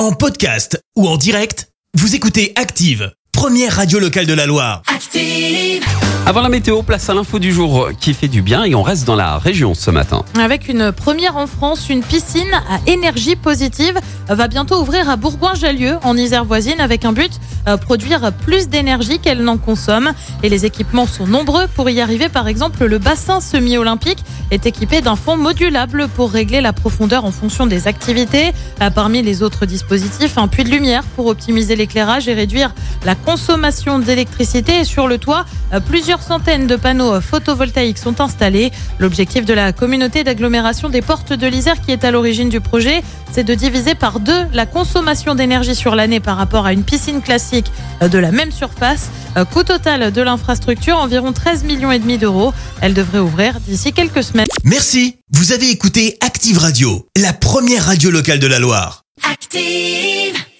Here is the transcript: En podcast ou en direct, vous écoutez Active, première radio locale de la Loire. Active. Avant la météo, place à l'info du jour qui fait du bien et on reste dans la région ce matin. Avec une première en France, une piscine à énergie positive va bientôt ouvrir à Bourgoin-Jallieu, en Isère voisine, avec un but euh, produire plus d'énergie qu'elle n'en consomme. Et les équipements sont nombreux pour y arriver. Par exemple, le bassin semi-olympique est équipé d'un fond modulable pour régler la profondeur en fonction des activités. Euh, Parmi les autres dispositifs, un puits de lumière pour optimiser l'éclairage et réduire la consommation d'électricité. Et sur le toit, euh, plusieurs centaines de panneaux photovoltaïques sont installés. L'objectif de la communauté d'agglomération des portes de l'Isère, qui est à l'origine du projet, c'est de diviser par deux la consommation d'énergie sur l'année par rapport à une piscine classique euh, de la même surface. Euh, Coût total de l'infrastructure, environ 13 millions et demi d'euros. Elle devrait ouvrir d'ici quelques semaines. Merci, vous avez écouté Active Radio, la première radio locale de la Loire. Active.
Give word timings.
En 0.00 0.12
podcast 0.12 0.82
ou 0.96 1.06
en 1.06 1.18
direct, 1.18 1.68
vous 1.92 2.14
écoutez 2.14 2.54
Active, 2.56 3.12
première 3.32 3.76
radio 3.76 3.98
locale 3.98 4.24
de 4.24 4.32
la 4.32 4.46
Loire. 4.46 4.80
Active. 4.86 5.84
Avant 6.24 6.40
la 6.40 6.48
météo, 6.48 6.82
place 6.82 7.10
à 7.10 7.14
l'info 7.14 7.38
du 7.38 7.52
jour 7.52 7.90
qui 8.00 8.14
fait 8.14 8.28
du 8.28 8.40
bien 8.40 8.64
et 8.64 8.74
on 8.74 8.82
reste 8.82 9.04
dans 9.06 9.14
la 9.14 9.36
région 9.36 9.74
ce 9.74 9.90
matin. 9.90 10.24
Avec 10.38 10.68
une 10.68 10.90
première 10.90 11.36
en 11.36 11.46
France, 11.46 11.90
une 11.90 12.02
piscine 12.02 12.50
à 12.54 12.78
énergie 12.86 13.36
positive 13.36 13.98
va 14.36 14.48
bientôt 14.48 14.80
ouvrir 14.80 15.08
à 15.10 15.16
Bourgoin-Jallieu, 15.16 15.98
en 16.04 16.16
Isère 16.16 16.44
voisine, 16.44 16.80
avec 16.80 17.04
un 17.04 17.12
but 17.12 17.32
euh, 17.66 17.76
produire 17.76 18.32
plus 18.32 18.68
d'énergie 18.68 19.18
qu'elle 19.18 19.42
n'en 19.42 19.58
consomme. 19.58 20.12
Et 20.42 20.48
les 20.48 20.66
équipements 20.66 21.06
sont 21.06 21.26
nombreux 21.26 21.66
pour 21.74 21.90
y 21.90 22.00
arriver. 22.00 22.28
Par 22.28 22.46
exemple, 22.46 22.84
le 22.84 22.98
bassin 22.98 23.40
semi-olympique 23.40 24.22
est 24.52 24.66
équipé 24.66 25.00
d'un 25.00 25.16
fond 25.16 25.36
modulable 25.36 26.08
pour 26.08 26.30
régler 26.30 26.60
la 26.60 26.72
profondeur 26.72 27.24
en 27.24 27.32
fonction 27.32 27.66
des 27.66 27.88
activités. 27.88 28.52
Euh, 28.80 28.90
Parmi 28.90 29.22
les 29.22 29.42
autres 29.42 29.66
dispositifs, 29.66 30.38
un 30.38 30.46
puits 30.46 30.64
de 30.64 30.70
lumière 30.70 31.02
pour 31.16 31.26
optimiser 31.26 31.74
l'éclairage 31.74 32.28
et 32.28 32.34
réduire 32.34 32.72
la 33.04 33.16
consommation 33.16 33.98
d'électricité. 33.98 34.80
Et 34.80 34.84
sur 34.84 35.08
le 35.08 35.18
toit, 35.18 35.44
euh, 35.72 35.80
plusieurs 35.80 36.22
centaines 36.22 36.68
de 36.68 36.76
panneaux 36.76 37.20
photovoltaïques 37.20 37.98
sont 37.98 38.20
installés. 38.20 38.70
L'objectif 39.00 39.44
de 39.44 39.54
la 39.54 39.72
communauté 39.72 40.22
d'agglomération 40.22 40.88
des 40.88 41.02
portes 41.02 41.32
de 41.32 41.46
l'Isère, 41.48 41.80
qui 41.80 41.90
est 41.90 42.04
à 42.04 42.12
l'origine 42.12 42.48
du 42.48 42.60
projet, 42.60 43.02
c'est 43.32 43.44
de 43.44 43.54
diviser 43.54 43.94
par 43.94 44.19
deux 44.20 44.46
la 44.52 44.66
consommation 44.66 45.34
d'énergie 45.34 45.74
sur 45.74 45.94
l'année 45.94 46.20
par 46.20 46.36
rapport 46.36 46.66
à 46.66 46.72
une 46.72 46.84
piscine 46.84 47.22
classique 47.22 47.70
euh, 48.02 48.08
de 48.08 48.18
la 48.18 48.30
même 48.30 48.52
surface. 48.52 49.10
Euh, 49.36 49.44
Coût 49.44 49.64
total 49.64 50.12
de 50.12 50.22
l'infrastructure, 50.22 50.96
environ 50.98 51.32
13 51.32 51.64
millions 51.64 51.90
et 51.90 51.98
demi 51.98 52.18
d'euros. 52.18 52.52
Elle 52.80 52.94
devrait 52.94 53.18
ouvrir 53.18 53.60
d'ici 53.60 53.92
quelques 53.92 54.22
semaines. 54.22 54.46
Merci, 54.64 55.16
vous 55.32 55.52
avez 55.52 55.70
écouté 55.70 56.16
Active 56.20 56.58
Radio, 56.58 57.06
la 57.16 57.32
première 57.32 57.86
radio 57.86 58.10
locale 58.10 58.38
de 58.38 58.46
la 58.46 58.58
Loire. 58.58 59.02
Active. 59.30 60.40